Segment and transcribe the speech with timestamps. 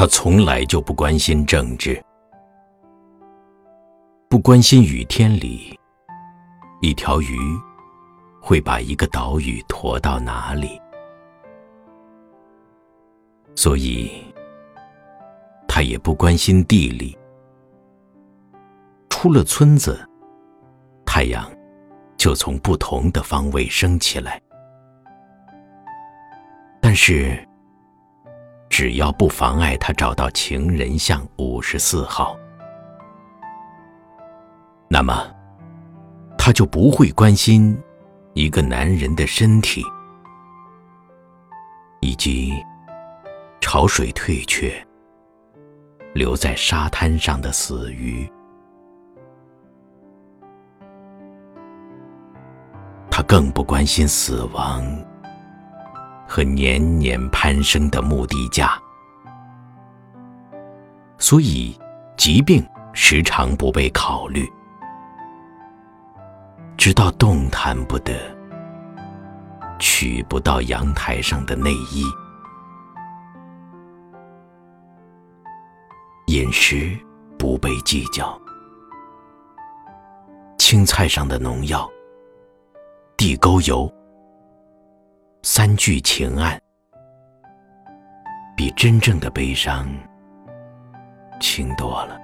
[0.00, 2.02] 他从来就不关心政治，
[4.30, 5.78] 不关心雨天里
[6.80, 7.36] 一条鱼
[8.40, 10.80] 会把一个岛屿驮到哪里，
[13.54, 14.10] 所以
[15.68, 17.14] 他也不关心地理。
[19.10, 20.00] 出了村子，
[21.04, 21.46] 太阳
[22.16, 24.40] 就从不同的方位升起来。
[26.80, 27.46] 但是，
[28.80, 32.34] 只要不妨碍他找到情人像五十四号，
[34.88, 35.30] 那么
[36.38, 37.78] 他就不会关心
[38.32, 39.84] 一个男人的身体，
[42.00, 42.54] 以及
[43.60, 44.72] 潮水退却
[46.14, 48.26] 留在沙滩上的死鱼。
[53.10, 54.82] 他更不关心死亡
[56.32, 58.80] 和年年攀升的目的价，
[61.18, 61.76] 所以
[62.16, 64.48] 疾病时常不被考虑，
[66.76, 68.14] 直到动弹不得，
[69.80, 72.04] 取不到阳台上的内衣，
[76.28, 76.96] 饮食
[77.36, 78.40] 不被计较，
[80.58, 81.90] 青菜上的农药。
[83.16, 83.92] 地沟油，
[85.42, 86.60] 三句情案，
[88.54, 89.88] 比真正的悲伤
[91.40, 92.18] 轻多了。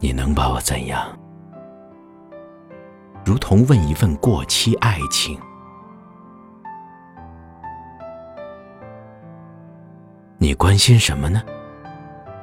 [0.00, 1.14] 你能把我怎样？
[3.22, 5.38] 如同问一份过期爱情。
[10.38, 11.42] 你关心什么呢？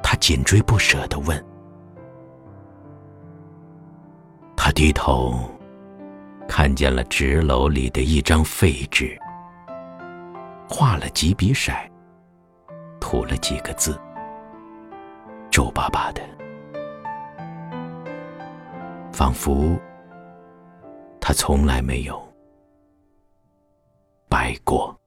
[0.04, 1.44] 他紧追不舍的问。
[4.56, 5.34] 他低头，
[6.50, 9.16] 看见了纸篓里的一张废纸，
[10.68, 11.70] 画了几笔色，
[13.00, 13.96] 涂了几个字，
[15.48, 16.20] 皱巴巴的，
[19.12, 19.78] 仿佛
[21.20, 22.20] 他从来没有
[24.28, 24.99] 白过。